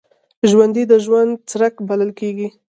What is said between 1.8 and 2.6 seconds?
بل ساتي